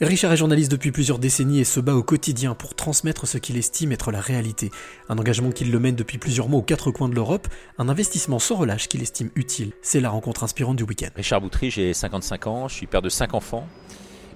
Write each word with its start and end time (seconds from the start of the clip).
Richard 0.00 0.32
est 0.32 0.36
journaliste 0.36 0.70
depuis 0.70 0.92
plusieurs 0.92 1.18
décennies 1.18 1.58
et 1.58 1.64
se 1.64 1.80
bat 1.80 1.96
au 1.96 2.04
quotidien 2.04 2.54
pour 2.54 2.76
transmettre 2.76 3.26
ce 3.26 3.36
qu'il 3.36 3.56
estime 3.56 3.90
être 3.90 4.12
la 4.12 4.20
réalité. 4.20 4.70
Un 5.08 5.18
engagement 5.18 5.50
qu'il 5.50 5.72
le 5.72 5.80
mène 5.80 5.96
depuis 5.96 6.18
plusieurs 6.18 6.48
mois 6.48 6.60
aux 6.60 6.62
quatre 6.62 6.92
coins 6.92 7.08
de 7.08 7.16
l'Europe, 7.16 7.48
un 7.78 7.88
investissement 7.88 8.38
sans 8.38 8.54
relâche 8.54 8.86
qu'il 8.86 9.02
estime 9.02 9.30
utile. 9.34 9.72
C'est 9.82 9.98
la 9.98 10.10
rencontre 10.10 10.44
inspirante 10.44 10.76
du 10.76 10.84
week-end. 10.84 11.08
Richard 11.16 11.40
Boutry, 11.40 11.72
j'ai 11.72 11.92
55 11.92 12.46
ans, 12.46 12.68
je 12.68 12.74
suis 12.74 12.86
père 12.86 13.02
de 13.02 13.08
5 13.08 13.34
enfants 13.34 13.66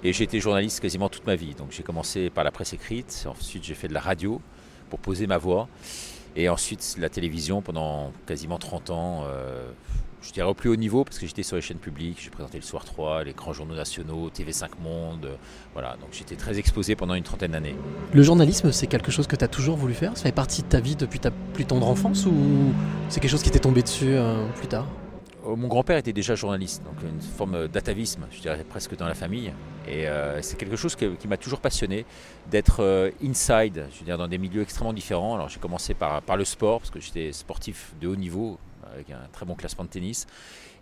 et 0.03 0.13
j'ai 0.13 0.25
été 0.25 0.41
journaliste 0.41 0.81
quasiment 0.81 1.09
toute 1.09 1.29
ma 1.29 1.37
vie. 1.37 1.55
Donc 1.55 1.69
j'ai 1.71 1.85
commencé 1.85 2.29
par 2.29 2.43
la 2.43 2.51
presse 2.51 2.73
écrite, 2.73 3.25
ensuite 3.29 3.63
j'ai 3.63 3.75
fait 3.75 3.87
de 3.87 3.95
la 3.95 4.01
radio 4.01 4.41
pour 4.91 4.99
poser 4.99 5.29
ma 5.29 5.39
voix 5.39 5.69
et 6.35 6.49
ensuite 6.49 6.97
la 6.99 7.09
télévision 7.09 7.63
pendant 7.63 8.13
quasiment 8.27 8.59
30 8.59 8.91
ans. 8.91 9.25
Euh, 9.27 9.71
je 10.23 10.33
dirais 10.33 10.49
au 10.49 10.55
plus 10.55 10.71
haut 10.71 10.77
niveau 10.77 11.05
parce 11.05 11.19
que 11.19 11.27
j'étais 11.27 11.43
sur 11.43 11.57
les 11.57 11.63
chaînes 11.63 11.79
publiques, 11.79 12.19
j'ai 12.23 12.31
présenté 12.31 12.57
le 12.57 12.63
Soir 12.63 12.85
3, 12.85 13.25
les 13.25 13.33
grands 13.33 13.53
journaux 13.53 13.75
nationaux, 13.75 14.31
TV5 14.31 14.69
Monde, 14.83 15.27
euh, 15.27 15.37
voilà, 15.73 15.97
donc 16.01 16.11
j'étais 16.13 16.37
très 16.37 16.59
exposé 16.59 16.95
pendant 16.95 17.15
une 17.15 17.25
trentaine 17.25 17.53
d'années. 17.53 17.75
Le 18.13 18.23
journalisme, 18.23 18.71
c'est 18.73 18.87
quelque 18.87 19.11
chose 19.11 19.27
que 19.27 19.37
tu 19.37 19.45
as 19.45 19.49
toujours 19.49 19.77
voulu 19.77 19.95
faire? 19.95 20.17
Ça 20.17 20.25
fait 20.25 20.33
partie 20.33 20.63
de 20.63 20.69
ta 20.69 20.81
vie 20.81 20.97
depuis 20.97 21.19
ta 21.19 21.31
plus 21.31 21.65
tendre 21.65 21.89
enfance 21.89 22.25
ou 22.27 22.33
c'est 23.09 23.21
quelque 23.21 23.31
chose 23.31 23.43
qui 23.43 23.51
t'est 23.51 23.59
tombé 23.59 23.83
dessus 23.83 24.15
euh, 24.15 24.47
plus 24.55 24.69
tard? 24.69 24.87
Oh, 25.45 25.57
mon 25.57 25.67
grand-père 25.67 25.97
était 25.97 26.13
déjà 26.13 26.37
journaliste, 26.37 26.85
donc 26.85 26.95
une 27.03 27.21
forme 27.21 27.67
d'atavisme, 27.67 28.29
je 28.31 28.41
dirais 28.41 28.63
presque 28.63 28.97
dans 28.97 29.09
la 29.09 29.15
famille. 29.15 29.53
Et 29.89 30.07
euh, 30.07 30.41
c'est 30.41 30.57
quelque 30.57 30.77
chose 30.77 30.95
qui 30.95 31.27
m'a 31.27 31.37
toujours 31.37 31.59
passionné, 31.59 32.07
d'être 32.49 33.13
inside, 33.25 33.87
je 33.93 33.99
veux 33.99 34.05
dire, 34.05 34.19
dans 34.19 34.29
des 34.29 34.39
milieux 34.39 34.63
extrêmement 34.63 34.93
différents. 34.93 35.35
Alors 35.35 35.49
j'ai 35.49 35.59
commencé 35.59 35.95
par, 35.95 36.23
par 36.23 36.37
le 36.37 36.45
sport, 36.45 36.79
parce 36.79 36.91
que 36.91 37.01
j'étais 37.01 37.33
sportif 37.33 37.93
de 38.01 38.07
haut 38.07 38.15
niveau, 38.15 38.61
avec 38.93 39.11
un 39.11 39.29
très 39.33 39.47
bon 39.47 39.55
classement 39.55 39.85
de 39.85 39.91
tennis. 39.91 40.27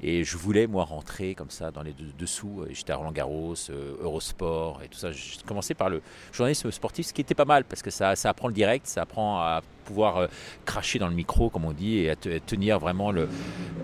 Et 0.03 0.25
je 0.25 0.37
voulais, 0.39 0.67
moi, 0.67 0.85
rentrer 0.85 1.35
comme 1.35 1.51
ça 1.51 1.71
dans 1.71 1.83
les 1.83 1.95
dessous. 2.19 2.65
J'étais 2.71 2.93
à 2.93 2.97
Roland 2.97 3.13
Garros, 3.13 3.55
euh, 3.69 3.97
Eurosport 4.01 4.83
et 4.83 4.89
tout 4.89 4.99
ça. 4.99 5.13
J'ai 5.13 5.43
commencé 5.47 5.75
par 5.75 5.91
le 5.91 6.01
journalisme 6.33 6.71
sportif, 6.71 7.09
ce 7.09 7.13
qui 7.13 7.21
était 7.21 7.35
pas 7.35 7.45
mal 7.45 7.65
parce 7.65 7.83
que 7.83 7.91
ça, 7.91 8.17
ça 8.17 8.31
apprend 8.31 8.49
le 8.49 8.55
direct, 8.55 8.87
ça 8.87 9.03
apprend 9.03 9.41
à 9.41 9.61
pouvoir 9.85 10.17
euh, 10.17 10.27
cracher 10.65 10.99
dans 10.99 11.09
le 11.09 11.15
micro, 11.15 11.51
comme 11.51 11.67
on 11.67 11.73
dit, 11.73 11.99
et 11.99 12.11
à, 12.11 12.17
tenir 12.17 12.79
vraiment 12.79 13.13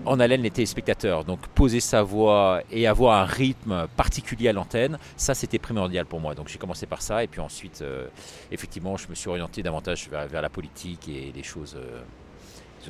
en 0.05 0.19
haleine 0.19 0.41
les 0.41 0.49
téléspectateurs. 0.49 1.23
Donc 1.23 1.45
poser 1.49 1.79
sa 1.81 2.01
voix 2.01 2.61
et 2.71 2.87
avoir 2.87 3.21
un 3.21 3.25
rythme 3.25 3.87
particulier 3.95 4.49
à 4.49 4.53
l'antenne, 4.53 4.97
ça 5.17 5.35
c'était 5.35 5.59
primordial 5.59 6.07
pour 6.07 6.19
moi. 6.19 6.33
Donc 6.33 6.47
j'ai 6.47 6.57
commencé 6.57 6.87
par 6.87 7.03
ça 7.03 7.23
et 7.23 7.27
puis 7.27 7.41
ensuite, 7.41 7.81
euh, 7.83 8.07
effectivement, 8.51 8.97
je 8.97 9.07
me 9.07 9.13
suis 9.13 9.29
orienté 9.29 9.61
davantage 9.61 10.09
vers, 10.09 10.41
la 10.41 10.49
politique 10.49 11.09
et 11.09 11.31
les 11.35 11.43
choses 11.43 11.77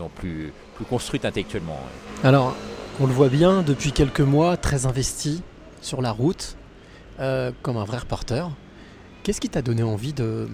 plus, 0.06 0.54
plus 0.76 0.86
construite 0.86 1.26
intellectuellement. 1.26 1.80
Alors, 2.24 2.56
on 3.00 3.06
le 3.06 3.14
voit 3.14 3.30
bien 3.30 3.62
depuis 3.62 3.92
quelques 3.92 4.22
mois, 4.22 4.58
très 4.58 4.86
investi 4.86 5.44
sur 5.82 6.02
la 6.02 6.12
route, 6.12 6.58
euh, 7.20 7.52
comme 7.62 7.78
un 7.78 7.84
vrai 7.84 8.00
reporter. 8.00 8.50
Qu'est-ce 9.24 9.42
qui 9.42 9.50
t'a 9.50 9.62
donné 9.62 9.84
envie 9.84 10.14
de, 10.14 10.48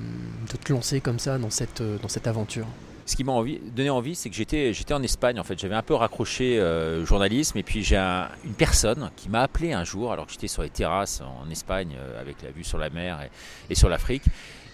te 0.62 0.74
lancer 0.74 1.00
comme 1.00 1.20
ça 1.20 1.38
dans 1.38 1.50
cette, 1.50 1.82
dans 2.02 2.08
cette 2.08 2.28
aventure? 2.28 2.66
Ce 3.06 3.16
qui 3.16 3.24
m'a 3.24 3.34
envie, 3.34 3.60
donné 3.76 3.90
envie, 3.90 4.16
c'est 4.16 4.30
que 4.30 4.36
j'étais, 4.36 4.74
j'étais 4.74 4.94
en 4.94 5.04
Espagne 5.04 5.40
en 5.40 5.44
fait. 5.44 5.60
J'avais 5.60 5.76
un 5.76 5.82
peu 5.82 5.94
raccroché 5.94 6.60
euh, 6.60 7.06
journalisme 7.06 7.58
et 7.58 7.64
puis 7.64 7.84
j'ai 7.84 7.98
une 7.98 8.54
personne 8.58 9.12
qui 9.16 9.30
m'a 9.30 9.42
appelé 9.42 9.74
un 9.74 9.84
jour 9.84 10.12
alors 10.12 10.26
que 10.26 10.32
j'étais 10.32 10.48
sur 10.48 10.64
les 10.64 10.70
terrasses 10.70 11.22
en 11.22 11.50
Espagne 11.50 11.96
euh, 11.98 12.20
avec 12.20 12.42
la 12.42 12.52
vue 12.52 12.64
sur 12.64 12.78
la 12.78 12.90
mer 12.90 13.20
et, 13.22 13.74
et 13.74 13.76
sur 13.76 13.90
l'Afrique. 13.90 14.24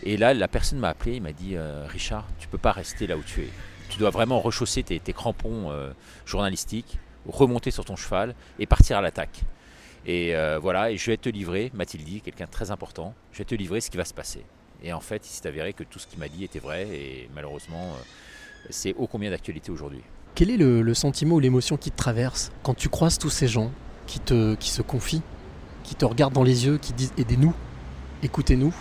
Et 0.04 0.16
là, 0.16 0.34
la 0.34 0.48
personne 0.48 0.80
m'a 0.80 0.90
appelé, 0.90 1.16
il 1.16 1.22
m'a 1.22 1.34
dit 1.34 1.58
Richard, 1.88 2.26
tu 2.40 2.48
peux 2.48 2.58
pas 2.58 2.72
rester 2.72 3.06
là 3.06 3.18
où 3.18 3.22
tu 3.22 3.42
es 3.42 3.50
tu 3.90 4.00
dois 4.00 4.10
vraiment 4.10 4.40
rechausser 4.40 4.84
tes, 4.84 5.14
crampons 5.14 5.72
euh, 5.72 5.92
journalistiques, 6.26 7.00
remonter 7.28 7.72
sur 7.72 7.86
ton 7.86 7.96
cheval 7.96 8.36
et 8.60 8.66
partir 8.66 8.98
à 8.98 9.02
l'attaque. 9.02 9.44
Et 10.06 10.36
euh, 10.36 10.60
voilà, 10.60 10.92
et 10.92 10.98
je 10.98 11.12
vais 11.12 11.18
te 11.18 11.30
livrer, 11.30 11.72
m'a-t-il 11.74 12.04
dit, 12.04 12.22
quelqu'un 12.22 12.46
de 12.46 12.52
très 12.52 12.72
important, 12.72 13.14
je 13.34 13.40
vais 13.40 13.46
te 13.46 13.56
livrer 13.56 13.82
ce 13.82 13.90
qui 13.90 13.98
va 13.98 14.06
se 14.06 14.14
passer. 14.14 14.44
Et 14.82 14.94
en 14.94 15.02
fait, 15.02 15.26
il 15.26 15.30
s'est 15.30 15.48
avéré 15.48 15.74
que 15.74 15.84
tout 15.84 16.00
ce 16.00 16.08
qu'il 16.08 16.20
m'a 16.20 16.30
dit 16.30 16.44
était 16.44 16.60
vrai, 16.60 16.88
et 16.88 17.30
malheureusement, 17.36 17.84
euh, 17.84 18.68
c'est 18.70 18.96
ô 18.96 19.08
combien 19.08 19.30
d'actualité 19.30 19.72
aujourd'hui. 19.72 20.02
Quel 20.36 20.50
est 20.50 20.58
le, 20.58 20.94
sentiment 20.94 21.36
ou 21.36 21.40
l'émotion 21.40 21.76
qui 21.76 21.92
te 21.92 21.98
traverse 21.98 22.52
quand 22.64 22.74
tu 22.74 22.88
croises 22.88 23.18
tous 23.18 23.30
ces 23.30 23.48
gens 23.48 23.72
qui, 24.08 24.20
te, 24.20 24.56
qui 24.56 24.70
se 24.70 24.82
confient, 24.82 25.22
qui 25.84 25.96
te 25.96 26.06
regardent 26.06 26.34
dans 26.34 26.44
les 26.44 26.66
yeux, 26.66 26.78
qui 26.78 26.94
disent 26.94 27.14
aidez-nous, 27.18 27.54
écoutez-nous 28.24 28.74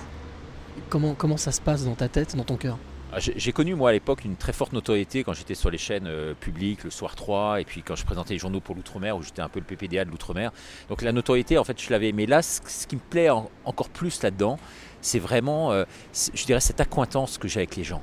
comment, 0.89 1.15
comment 1.15 1.37
ça 1.37 1.51
se 1.51 1.61
passe 1.61 1.85
dans 1.85 1.95
ta 1.95 2.09
tête, 2.09 2.37
dans 2.37 2.45
ton 2.45 2.57
cœur? 2.57 2.79
J'ai 3.17 3.53
connu 3.53 3.75
moi 3.75 3.91
à 3.91 3.93
l'époque 3.93 4.25
une 4.25 4.37
très 4.37 4.53
forte 4.53 4.73
notoriété 4.73 5.25
quand 5.25 5.33
j'étais 5.33 5.55
sur 5.55 5.71
les 5.71 5.79
chaînes 5.79 6.07
euh, 6.07 6.35
publiques, 6.35 6.85
le 6.85 6.91
soir 6.91 7.15
3, 7.15 7.61
et 7.61 7.65
puis 7.65 7.83
quand 7.83 7.97
je 7.97 8.05
présentais 8.05 8.35
les 8.35 8.39
journaux 8.39 8.61
pour 8.61 8.75
l'outre-mer, 8.75 9.17
où 9.17 9.23
j'étais 9.23 9.41
un 9.41 9.49
peu 9.49 9.61
le 9.61 9.65
PPDA 9.65 10.05
de 10.05 10.11
l'outre-mer. 10.11 10.53
Donc 10.89 11.03
la 11.03 11.13
notoriété, 11.13 11.57
en 11.59 11.65
fait, 11.65 11.81
je 11.81 11.91
l'avais. 11.91 12.13
Mais 12.13 12.27
là, 12.27 12.43
ce, 12.43 12.87
qui 12.87 12.97
me 12.97 13.01
plaît 13.01 13.31
encore 13.31 13.89
plus 13.89 14.23
là-dedans, 14.23 14.59
c'est 15.01 15.19
vraiment, 15.19 15.73
euh, 15.73 15.85
je 16.13 16.45
dirais, 16.45 16.61
cette 16.61 16.81
accointance 16.81 17.39
que 17.39 17.49
j'ai 17.49 17.61
avec 17.61 17.77
les 17.77 17.85
gens. 17.85 18.03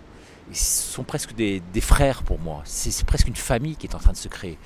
Ils 0.49 0.55
sont 0.55 1.03
presque 1.03 1.33
des 1.33 1.61
frères 1.81 2.23
pour 2.23 2.39
moi. 2.39 2.61
C'est 2.65 3.05
presque 3.05 3.27
une 3.27 3.35
famille 3.35 3.75
qui 3.75 3.87
est 3.87 3.95
en 3.95 3.99
train 3.99 4.11
de 4.11 4.17
se 4.17 4.27
créer. 4.27 4.57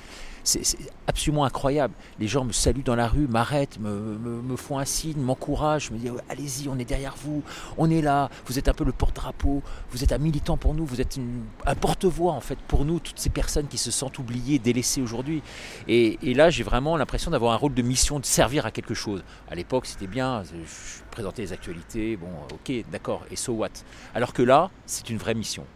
C'est 0.44 0.62
absolument 1.06 1.44
incroyable. 1.44 1.94
Les 2.18 2.28
gens 2.28 2.44
me 2.44 2.52
saluent 2.52 2.82
dans 2.82 2.94
la 2.94 3.08
rue, 3.08 3.26
m'arrêtent, 3.26 3.78
me, 3.80 4.56
font 4.56 4.78
un 4.78 4.84
signe, 4.84 5.20
m'encouragent, 5.20 5.90
me 5.90 5.98
disent 5.98 6.12
allez-y, 6.28 6.68
on 6.68 6.78
est 6.78 6.84
derrière 6.84 7.14
vous, 7.16 7.42
on 7.78 7.90
est 7.90 8.02
là, 8.02 8.30
vous 8.46 8.58
êtes 8.58 8.68
un 8.68 8.72
peu 8.72 8.84
le 8.84 8.92
porte-drapeau, 8.92 9.62
vous 9.90 10.04
êtes 10.04 10.12
un 10.12 10.18
militant 10.18 10.56
pour 10.56 10.74
nous, 10.74 10.84
vous 10.84 11.00
êtes 11.00 11.18
un 11.66 11.74
porte-voix 11.74 12.32
en 12.32 12.40
fait 12.40 12.58
pour 12.68 12.84
nous, 12.84 13.00
toutes 13.00 13.18
ces 13.18 13.30
personnes 13.30 13.68
qui 13.68 13.78
se 13.78 13.90
sentent 13.90 14.18
oubliées, 14.18 14.58
délaissées 14.58 15.02
aujourd'hui. 15.02 15.42
Et, 15.88 16.16
là, 16.34 16.50
j'ai 16.50 16.62
vraiment 16.62 16.96
l'impression 16.96 17.30
d'avoir 17.30 17.52
un 17.52 17.56
rôle 17.56 17.74
de 17.74 17.82
mission, 17.82 18.20
de 18.20 18.24
servir 18.24 18.66
à 18.66 18.70
quelque 18.70 18.94
chose. 18.94 19.22
À 19.50 19.54
l'époque, 19.54 19.86
c'était 19.86 20.06
bien, 20.06 20.42
je 20.44 21.02
présentais 21.10 21.42
les 21.42 21.52
actualités, 21.52 22.16
bon, 22.16 22.28
ok, 22.52 22.84
d'accord, 22.90 23.22
et 23.30 23.36
so 23.36 23.52
what 23.52 23.68
Alors 24.14 24.32
que 24.32 24.42
là, 24.42 24.70
c'est 24.86 25.10
une 25.10 25.18
vraie 25.18 25.34
mission 25.34 25.66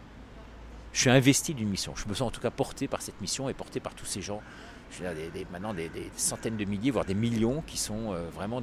je 0.95 1.01
suis 1.01 1.09
investi 1.09 1.53
d'une 1.53 1.67
mission. 1.67 1.93
Je 1.95 2.07
me 2.07 2.13
sens 2.13 2.29
en 2.29 2.31
tout 2.31 2.39
cas 2.39 2.49
porté 2.49 2.87
par 2.87 3.01
cette 3.01 3.19
mission 3.19 3.49
et 3.49 3.53
porté 3.53 3.81
par 3.81 3.93
tous 3.93 4.05
ces 4.05 4.21
gens. 4.21 4.41
Je 4.97 5.03
maintenant 5.51 5.73
des, 5.73 5.91
centaines 6.15 6.55
de 6.55 6.63
milliers, 6.63 6.89
voire 6.89 7.03
des 7.03 7.13
millions 7.13 7.61
qui 7.67 7.77
sont 7.77 8.13
euh, 8.13 8.29
vraiment 8.33 8.61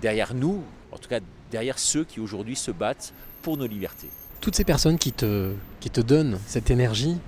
derrière, 0.00 0.32
nous, 0.32 0.62
en 0.92 0.98
tout 0.98 1.08
cas 1.08 1.18
derrière 1.50 1.80
ceux 1.80 2.04
qui 2.04 2.20
aujourd'hui 2.20 2.54
se 2.54 2.70
battent 2.70 3.12
pour 3.42 3.56
nos 3.56 3.66
libertés. 3.66 4.08
Toutes 4.40 4.54
ces 4.54 4.62
personnes 4.62 4.96
qui 4.96 5.12
te, 5.12 5.54
qui 5.80 5.90
te 5.90 6.00
donnent 6.00 6.38
cette 6.46 6.70
énergie, 6.70 7.18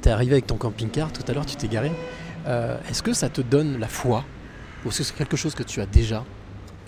tu 0.00 0.08
es 0.08 0.12
arrivé 0.12 0.32
avec 0.34 0.46
ton 0.46 0.56
camping-car, 0.56 1.12
tout 1.12 1.24
à 1.26 1.32
l'heure 1.32 1.46
tu 1.46 1.56
t'es 1.56 1.66
garé, 1.66 1.90
euh, 2.46 2.78
est-ce 2.88 3.02
que 3.02 3.12
ça 3.12 3.28
te 3.28 3.40
donne 3.40 3.80
la 3.80 3.88
foi? 3.88 4.24
Ou 4.84 4.90
est-ce 4.90 4.98
que 4.98 5.04
c'est 5.04 5.16
quelque 5.16 5.36
chose 5.36 5.56
que 5.56 5.64
tu 5.64 5.80
as 5.80 5.86
déjà 5.86 6.24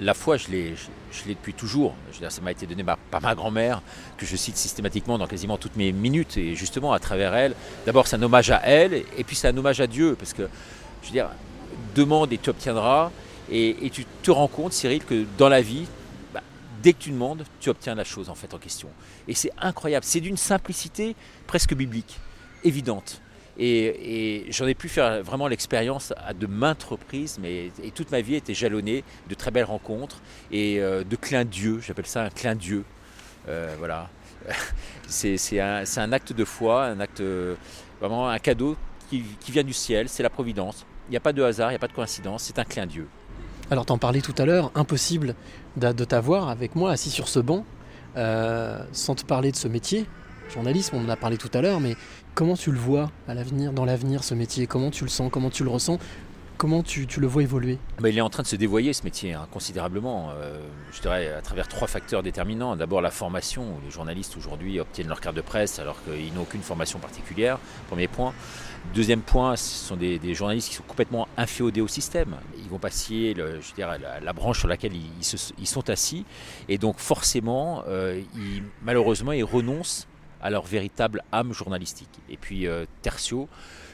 la 0.01 0.15
foi, 0.15 0.37
je 0.37 0.49
l'ai, 0.49 0.75
je, 0.77 1.25
l'ai 1.27 1.35
depuis 1.35 1.55
toujours. 1.55 1.95
Ça 2.29 2.41
m'a 2.41 2.53
été 2.53 2.67
donné 2.67 2.85
par 2.85 3.23
ma 3.23 3.35
grand-mère, 3.35 3.83
que 4.17 4.27
je 4.27 4.37
cite 4.37 4.57
systématiquement 4.57 5.19
dans 5.19 5.27
quasiment 5.27 5.59
toutes 5.59 5.77
mes 5.77 5.93
minutes. 5.93 6.37
Et 6.37 6.55
justement, 6.55 6.93
à 6.93 6.99
travers 6.99 7.35
elle, 7.35 7.55
d'abord, 7.87 8.07
c'est 8.07 8.17
un 8.17 8.23
hommage 8.23 8.51
à 8.51 8.61
elle, 8.65 8.95
et 8.95 9.25
puis 9.25 9.37
c'est 9.37 9.49
un 9.49 9.57
hommage 9.57 9.81
à 9.81 9.87
Dieu. 9.87 10.17
Parce 10.19 10.33
que, 10.33 10.49
je 11.03 11.09
veux 11.09 11.13
dire, 11.13 11.29
demande 11.95 12.33
et 12.33 12.39
tu 12.39 12.51
obtiendras. 12.51 13.11
Et, 13.51 13.91
tu 13.93 14.05
te 14.23 14.31
rends 14.31 14.49
compte, 14.49 14.73
Cyril, 14.73 15.05
que 15.05 15.27
dans 15.37 15.49
la 15.49 15.61
vie, 15.61 15.87
bah, 16.33 16.41
dès 16.83 16.93
que 16.93 16.99
tu 16.99 17.11
demandes, 17.11 17.45
tu 17.61 17.69
obtiens 17.69 17.95
la 17.95 18.05
chose 18.05 18.31
en 18.31 18.35
fait 18.35 18.55
en 18.55 18.59
question. 18.59 18.89
Et 19.29 19.35
c'est 19.35 19.53
incroyable. 19.59 20.05
C'est 20.05 20.21
d'une 20.21 20.37
simplicité 20.37 21.15
presque 21.47 21.75
biblique, 21.75 22.19
évidente. 22.65 23.22
Et, 23.59 24.47
j'en 24.51 24.67
ai 24.67 24.75
pu 24.75 24.89
faire 24.89 25.23
vraiment 25.23 25.47
l'expérience 25.47 26.13
à 26.17 26.33
de 26.33 26.47
maintes 26.47 26.83
reprises, 26.85 27.39
mais 27.41 27.71
et 27.83 27.91
toute 27.91 28.11
ma 28.11 28.21
vie 28.21 28.37
était 28.37 28.55
jalonnée 28.55 29.05
de 29.29 29.35
très 29.35 29.51
belles 29.51 29.65
rencontres 29.65 30.21
et 30.51 30.81
euh, 30.81 31.05
de 31.05 31.17
clins 31.17 31.45
d'yeux, 31.45 31.81
j'appelle 31.81 32.07
ça 32.07 32.25
un 32.25 32.31
clin 32.31 32.55
d'yeux. 32.55 32.85
Euh, 33.49 33.75
voilà. 33.79 34.09
C'est 35.07 35.61
un, 35.61 36.13
acte 36.13 36.33
de 36.33 36.45
foi, 36.45 36.87
un 36.87 37.01
acte, 37.01 37.23
vraiment 38.01 38.29
un 38.29 38.39
cadeau 38.39 38.77
qui, 39.41 39.53
vient 39.53 39.63
du 39.63 39.73
ciel, 39.73 40.09
c'est 40.09 40.23
la 40.23 40.31
providence. 40.31 40.87
Il 41.09 41.11
n'y 41.11 41.17
a 41.17 41.21
pas 41.21 41.33
de 41.33 41.43
hasard, 41.43 41.69
il 41.71 41.73
n'y 41.73 41.77
a 41.77 41.79
pas 41.79 41.89
de 41.89 41.93
coïncidence, 41.93 42.45
c'est 42.45 42.59
un 42.59 42.65
clin 42.65 42.87
d'yeux. 42.87 43.09
Alors 43.71 43.87
t'en 43.87 43.99
parlais 43.99 44.21
tout 44.21 44.35
à 44.39 44.45
l'heure, 44.45 44.71
impossible 44.75 45.35
de, 45.77 46.05
t'avoir 46.05 46.49
avec 46.49 46.75
moi 46.75 46.93
assis 46.93 47.11
sur 47.11 47.29
ce 47.29 47.39
banc 47.41 47.65
euh, 48.17 48.83
sans 48.93 49.15
te 49.15 49.25
parler 49.25 49.53
de 49.53 49.57
ce 49.57 49.69
métier, 49.69 50.07
journalisme, 50.51 50.97
on 50.97 51.05
en 51.05 51.09
a 51.09 51.17
parlé 51.17 51.37
tout 51.37 51.51
à 51.55 51.61
l'heure, 51.61 51.81
mais 51.81 51.97
comment 52.35 52.57
tu 52.57 52.73
le 52.73 52.79
vois 52.79 53.11
à 53.29 53.35
l'avenir, 53.35 53.73
dans 53.73 53.85
l'avenir, 53.85 54.25
ce 54.25 54.35
métier? 54.35 54.67
Comment 54.67 54.91
tu 54.91 55.05
le 55.05 55.11
sens? 55.11 55.31
Comment 55.33 55.51
tu 55.51 55.65
le 55.65 55.71
ressens? 55.71 55.99
Comment 56.63 56.85
tu, 56.85 57.09
le 57.19 57.27
vois 57.27 57.43
évoluer? 57.43 57.79
Bah, 57.99 58.09
Il 58.09 58.17
est 58.17 58.21
en 58.21 58.31
train 58.31 58.45
de 58.45 58.49
se 58.49 58.55
dévoyer 58.55 58.93
ce 58.93 59.03
métier 59.03 59.33
hein, 59.33 59.49
considérablement, 59.51 60.31
euh, 60.31 60.61
je 60.93 61.01
dirais 61.01 61.33
à 61.33 61.43
travers 61.43 61.67
trois 61.67 61.89
facteurs 61.89 62.23
déterminants. 62.23 62.77
D'abord 62.77 63.01
la 63.01 63.11
formation, 63.11 63.81
les 63.85 63.91
journalistes 63.91 64.37
aujourd'hui 64.37 64.79
obtiennent 64.79 65.09
leur 65.09 65.21
carte 65.21 65.35
de 65.35 65.41
presse 65.41 65.81
alors 65.81 65.97
qu'ils 66.05 66.33
n'ont 66.35 66.43
aucune 66.43 66.63
formation 66.63 67.01
particulière, 67.01 67.59
premier 67.89 68.07
point. 68.07 68.33
Deuxième 68.95 69.23
point, 69.23 69.57
ce 69.57 69.87
sont 69.87 69.97
des, 69.97 70.35
journalistes 70.35 70.69
qui 70.69 70.75
sont 70.77 70.85
complètement 70.87 71.27
inféodés 71.37 71.81
au 71.81 71.89
système. 71.89 72.37
Ils 72.59 72.69
vont 72.69 72.79
passer 72.79 73.35
je 73.37 73.83
la, 74.23 74.33
branche 74.33 74.61
sur 74.61 74.69
laquelle 74.69 74.93
ils, 74.95 75.67
sont 75.67 75.91
assis. 75.91 76.25
Et 76.69 76.79
donc 76.79 76.99
forcément, 76.99 77.83
euh, 77.89 78.21
malheureusement, 78.83 79.33
ils 79.33 79.43
renoncent 79.43 80.07
à 80.43 80.51
leur 80.51 80.65
véritable 80.65 81.23
âme 81.33 81.53
journalistique. 81.53 82.11
Et 82.29 82.37
puis, 82.37 82.67
euh, 82.67 82.85
tertio, 83.03 83.49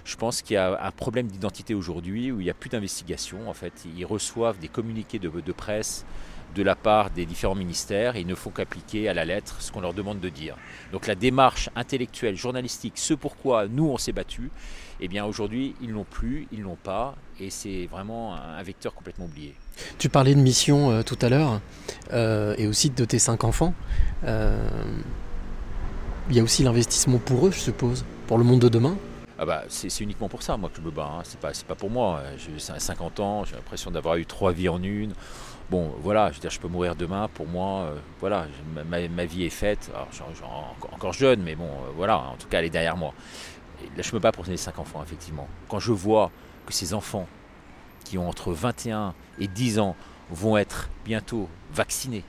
je 0.04 0.16
pense 0.16 0.40
qu'il 0.40 0.54
y 0.54 0.56
a 0.56 0.82
un 0.82 0.90
problème 0.90 1.28
d'identité 1.28 1.74
aujourd'hui 1.74 2.32
où 2.32 2.40
il 2.40 2.44
n'y 2.44 2.50
a 2.50 2.54
plus 2.54 2.70
d'investigation. 2.70 3.48
En 3.48 3.52
fait, 3.52 3.84
ils 3.96 4.06
reçoivent 4.06 4.58
des 4.58 4.68
communiqués 4.68 5.18
de, 5.18 5.28
presse 5.52 6.06
de 6.54 6.62
la 6.62 6.74
part 6.74 7.10
des 7.10 7.26
différents 7.26 7.54
ministères 7.54 8.16
et 8.16 8.22
ils 8.22 8.26
ne 8.26 8.34
font 8.34 8.48
qu'appliquer 8.48 9.10
à 9.10 9.14
la 9.14 9.26
lettre 9.26 9.60
ce 9.60 9.70
qu'on 9.70 9.82
leur 9.82 9.92
demande 9.92 10.20
de 10.20 10.30
dire. 10.30 10.56
Donc 10.92 11.06
la 11.06 11.14
démarche 11.14 11.68
intellectuelle, 11.76 12.36
journalistique, 12.36 12.94
ce 12.96 13.12
pourquoi 13.12 13.68
nous 13.68 13.84
on 13.84 13.98
s'est 13.98 14.12
battu, 14.12 14.50
eh 15.00 15.08
bien 15.08 15.26
aujourd'hui 15.26 15.74
ils 15.82 15.90
l'ont 15.90 16.06
plus, 16.08 16.48
ils 16.52 16.62
l'ont 16.62 16.78
pas 16.82 17.14
et 17.38 17.50
c'est 17.50 17.86
vraiment 17.86 18.34
un 18.34 18.62
vecteur 18.62 18.94
complètement 18.94 19.26
oublié. 19.26 19.54
Tu 19.98 20.08
parlais 20.08 20.34
de 20.34 20.40
mission 20.40 20.90
euh, 20.90 21.02
tout 21.02 21.18
à 21.20 21.28
l'heure 21.28 21.60
euh, 22.12 22.54
et 22.56 22.66
aussi 22.66 22.90
de 22.90 23.04
tes 23.04 23.18
cinq 23.18 23.44
enfants. 23.44 23.74
Euh, 24.24 24.68
il 26.30 26.36
y 26.36 26.40
a 26.40 26.42
aussi 26.42 26.62
l'investissement 26.62 27.18
pour 27.18 27.46
eux, 27.46 27.50
je 27.50 27.58
suppose, 27.58 28.04
pour 28.26 28.38
le 28.38 28.44
monde 28.44 28.60
de 28.60 28.68
demain. 28.68 28.96
Ah 29.38 29.46
bah, 29.46 29.64
c'est 29.68 30.00
uniquement 30.00 30.28
pour 30.28 30.42
ça, 30.42 30.56
moi, 30.56 30.68
que 30.68 30.76
je 30.76 30.82
me 30.82 30.90
bats. 30.90 31.10
Hein. 31.18 31.22
C'est 31.24 31.38
pas, 31.38 31.52
pas 31.66 31.74
pour 31.74 31.90
moi. 31.90 32.22
J'ai 32.36 32.58
50 32.58 33.20
ans, 33.20 33.44
j'ai 33.44 33.54
l'impression 33.54 33.90
d'avoir 33.90 34.16
eu 34.16 34.26
trois 34.26 34.52
vies 34.52 34.68
en 34.68 34.82
une. 34.82 35.12
Bon, 35.70 35.92
voilà, 36.02 36.30
je 36.30 36.34
veux 36.34 36.40
dire, 36.40 36.50
je 36.50 36.58
peux 36.58 36.68
mourir 36.68 36.96
demain. 36.96 37.28
Pour 37.32 37.46
moi, 37.46 37.82
euh, 37.82 37.98
voilà, 38.20 38.46
ma, 38.88 39.24
vie 39.24 39.44
est 39.44 39.50
faite. 39.50 39.90
Alors, 39.94 40.76
encore 40.92 41.12
jeune, 41.12 41.42
mais 41.42 41.54
bon, 41.54 41.68
euh, 41.68 41.92
voilà, 41.96 42.18
en 42.18 42.36
tout 42.36 42.48
cas, 42.48 42.58
elle 42.58 42.64
est 42.64 42.70
derrière 42.70 42.96
moi. 42.96 43.14
là, 43.96 44.02
je 44.02 44.12
me 44.14 44.18
bats 44.18 44.32
pour 44.32 44.44
les 44.44 44.56
cinq 44.56 44.78
enfants, 44.78 45.02
effectivement. 45.02 45.46
Quand 45.68 45.78
je 45.78 45.92
vois 45.92 46.30
que 46.66 46.72
ces 46.72 46.92
enfants 46.92 47.28
qui 48.04 48.18
ont 48.18 48.28
entre 48.28 48.52
21 48.52 49.14
et 49.38 49.46
10 49.46 49.78
ans 49.78 49.94
vont 50.30 50.56
être 50.56 50.90
bientôt 51.04 51.48
vaccinés, 51.72 52.24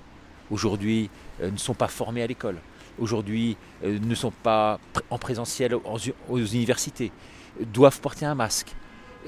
aujourd'hui 0.51 1.09
euh, 1.41 1.49
ne 1.49 1.57
sont 1.57 1.73
pas 1.73 1.87
formés 1.87 2.21
à 2.21 2.27
l'école, 2.27 2.57
aujourd'hui 2.99 3.57
euh, 3.83 3.99
ne 3.99 4.15
sont 4.15 4.31
pas 4.31 4.79
en 5.09 5.17
présentiel 5.17 5.75
aux 5.75 6.37
universités, 6.37 7.11
doivent 7.73 7.99
porter 7.99 8.25
un 8.25 8.35
masque, 8.35 8.75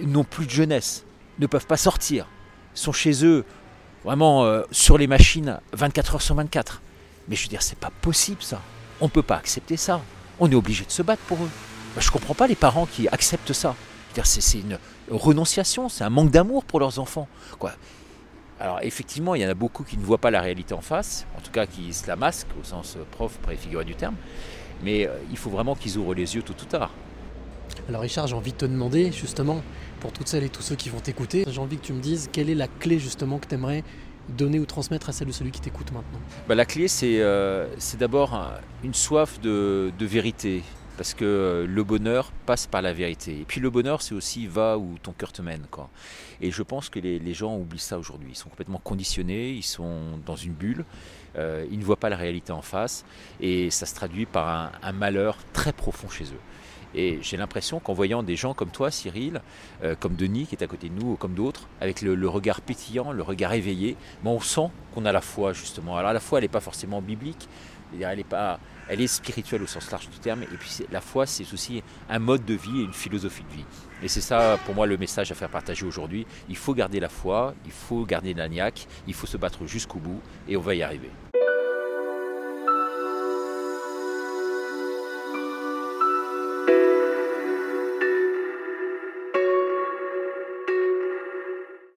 n'ont 0.01 0.23
plus 0.23 0.45
de 0.45 0.51
jeunesse, 0.51 1.06
ne 1.39 1.47
peuvent 1.47 1.68
pas 1.68 1.77
sortir, 1.77 2.27
sont 2.73 2.91
chez 2.91 3.25
eux 3.25 3.45
vraiment 4.03 4.45
euh, 4.45 4.63
sur 4.71 4.97
les 4.97 5.07
machines 5.07 5.59
24 5.73 6.15
heures 6.15 6.21
sur 6.21 6.35
24. 6.35 6.81
Mais 7.27 7.35
je 7.35 7.44
veux 7.44 7.50
dire, 7.50 7.62
c'est 7.62 7.77
pas 7.77 7.91
possible 8.01 8.41
ça. 8.41 8.62
On 9.00 9.06
ne 9.06 9.09
peut 9.09 9.23
pas 9.23 9.35
accepter 9.35 9.77
ça. 9.77 10.01
On 10.39 10.50
est 10.50 10.56
obligé 10.56 10.85
de 10.85 10.91
se 10.91 11.01
battre 11.01 11.21
pour 11.24 11.38
eux. 11.44 11.50
Je 11.97 12.07
ne 12.07 12.12
comprends 12.12 12.33
pas 12.33 12.47
les 12.47 12.56
parents 12.56 12.85
qui 12.85 13.07
acceptent 13.07 13.53
ça. 13.53 13.75
C'est 14.24 14.59
une 14.59 14.77
renonciation, 15.09 15.88
c'est 15.88 16.03
un 16.03 16.09
manque 16.09 16.31
d'amour 16.31 16.65
pour 16.65 16.79
leurs 16.79 17.00
enfants. 17.00 17.27
Quoi? 17.59 17.71
Alors 18.62 18.78
effectivement, 18.84 19.34
il 19.34 19.42
y 19.42 19.46
en 19.46 19.50
a 19.50 19.56
beaucoup 19.56 19.84
qui 19.84 19.98
ne 19.98 20.04
voient 20.04 20.19
pas 20.19 20.30
la 20.30 20.40
réalité 20.40 20.75
en 20.75 20.81
face, 20.81 21.25
en 21.36 21.42
tout 21.42 21.50
cas 21.50 21.66
qui 21.66 21.92
se 21.94 22.08
la 22.08 22.16
masquent 22.16 22.56
au 22.62 22.63
sens 22.63 22.96
prof 23.10 23.40
préfiguré 23.42 23.84
du 23.84 23.96
terme, 23.96 24.13
mais 24.84 25.08
euh, 25.08 25.16
il 25.31 25.38
faut 25.38 25.50
vraiment 25.50 25.74
qu'ils 25.74 25.98
ouvrent 25.98 26.13
les 26.13 26.36
yeux 26.36 26.44
tout 26.44 26.54
ou 26.62 26.66
tard. 26.66 26.92
Alors 27.90 28.02
Richard, 28.02 28.28
j'ai 28.28 28.36
envie 28.36 28.52
de 28.52 28.58
te 28.58 28.66
demander 28.66 29.12
justement, 29.12 29.63
pour 30.00 30.12
toutes 30.12 30.28
celles 30.28 30.44
et 30.44 30.50
tous 30.50 30.62
ceux 30.62 30.75
qui 30.75 30.90
vont 30.90 31.00
t'écouter, 31.00 31.44
j'ai 31.48 31.60
envie 31.60 31.78
que 31.78 31.86
tu 31.86 31.94
me 31.94 32.02
dises 32.02 32.30
quelle 32.31 32.52
est 32.52 32.56
la 32.56 32.68
clé 32.68 33.00
justement 33.00 33.40
que 33.40 33.48
tu 33.48 33.56
aimerais 33.56 33.84
donner 34.30 34.60
ou 34.60 34.68
transmettre 34.68 35.10
à 35.10 35.12
celle 35.12 35.28
de 35.28 35.34
celui 35.34 35.50
qui 35.50 35.62
t'écoute 35.62 35.92
maintenant? 35.92 36.19
Bah, 36.48 36.54
La 36.54 36.66
clé, 36.66 36.88
c'est 36.88 37.19
euh, 37.19 37.66
d'abord 38.00 38.40
une 38.84 38.94
soif 38.94 39.42
de, 39.42 39.92
de 39.98 40.06
vérité, 40.06 40.62
parce 40.97 41.13
que 41.13 41.25
euh, 41.25 41.67
le 41.67 41.83
bonheur 41.83 42.31
passe 42.45 42.67
par 42.67 42.81
la 42.81 42.93
vérité. 42.93 43.39
Et 43.41 43.45
puis 43.45 43.59
le 43.59 43.69
bonheur, 43.69 44.01
c'est 44.01 44.13
aussi 44.13 44.47
va 44.47 44.77
où 44.77 44.97
ton 45.01 45.13
cœur 45.13 45.31
te 45.31 45.41
mène. 45.41 45.65
Quoi. 45.71 45.89
Et 46.41 46.51
je 46.51 46.63
pense 46.63 46.89
que 46.89 46.99
les, 46.99 47.33
gens 47.33 47.55
oublient 47.55 47.79
ça 47.79 47.97
aujourd'hui. 47.97 48.29
Ils 48.31 48.38
sont 48.38 48.49
complètement 48.49 48.81
conditionnés, 48.83 49.51
ils 49.51 49.63
sont 49.63 50.19
dans 50.25 50.35
une 50.35 50.53
bulle, 50.53 50.85
euh, 51.38 51.65
ils 51.71 51.79
ne 51.79 51.83
voient 51.83 51.99
pas 51.99 52.09
la 52.09 52.17
réalité 52.17 52.51
en 52.51 52.61
face, 52.61 53.05
et 53.39 53.69
ça 53.69 53.85
se 53.85 53.95
traduit 53.95 54.25
par 54.25 54.71
un, 54.81 54.91
malheur 54.91 55.38
très 55.53 55.71
profond 55.71 56.09
chez 56.09 56.25
eux. 56.25 56.39
Et 56.93 57.19
j'ai 57.21 57.38
l'impression 57.38 57.79
qu'en 57.79 57.93
voyant 57.93 58.21
des 58.21 58.35
gens 58.35 58.53
comme 58.53 58.69
toi, 58.69 58.91
Cyril, 58.91 59.41
euh, 59.81 59.95
comme 59.97 60.15
Denis 60.15 60.45
qui 60.45 60.55
est 60.55 60.63
à 60.63 60.67
côté 60.67 60.89
de 60.89 60.93
nous, 60.93 61.13
ou 61.13 61.15
comme 61.15 61.35
d'autres, 61.35 61.67
avec 61.79 62.01
le, 62.01 62.27
regard 62.27 62.59
pétillant, 62.59 63.13
le 63.13 63.23
regard 63.23 63.53
éveillé, 63.53 63.95
ben, 64.23 64.31
on 64.31 64.41
sent 64.41 64.69
qu'on 64.93 65.05
a 65.05 65.11
la 65.13 65.21
foi 65.21 65.53
justement. 65.53 65.95
Alors 65.95 66.11
la 66.11 66.19
foi, 66.19 66.39
elle 66.39 66.43
n'est 66.43 66.49
pas 66.49 66.59
forcément 66.59 67.01
biblique, 67.01 67.47
elle 67.99 68.19
est, 68.19 68.23
pas, 68.23 68.59
elle 68.88 69.01
est 69.01 69.07
spirituelle 69.07 69.63
au 69.63 69.67
sens 69.67 69.89
large 69.91 70.09
du 70.09 70.19
terme. 70.19 70.43
Et 70.43 70.57
puis 70.57 70.69
la 70.91 71.01
foi, 71.01 71.25
c'est 71.25 71.51
aussi 71.53 71.83
un 72.09 72.19
mode 72.19 72.45
de 72.45 72.53
vie 72.53 72.81
et 72.81 72.83
une 72.83 72.93
philosophie 72.93 73.43
de 73.43 73.55
vie. 73.57 73.65
Et 74.03 74.07
c'est 74.07 74.21
ça, 74.21 74.57
pour 74.65 74.75
moi, 74.75 74.88
le 74.88 74.97
message 74.97 75.31
à 75.31 75.35
faire 75.35 75.49
partager 75.49 75.85
aujourd'hui. 75.85 76.25
Il 76.49 76.57
faut 76.57 76.73
garder 76.73 76.99
la 76.99 77.09
foi, 77.09 77.53
il 77.65 77.71
faut 77.71 78.05
garder 78.05 78.33
l'agnac, 78.33 78.88
il 79.07 79.13
faut 79.13 79.27
se 79.27 79.38
battre 79.38 79.65
jusqu'au 79.65 79.99
bout, 79.99 80.21
et 80.47 80.57
on 80.57 80.61
va 80.61 80.75
y 80.75 80.83
arriver. 80.83 81.09